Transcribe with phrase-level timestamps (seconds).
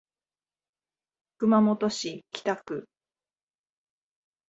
[1.37, 2.87] 熊本市北区